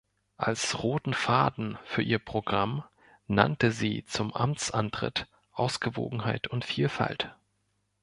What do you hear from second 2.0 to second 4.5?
ihr Programm nannte sie zum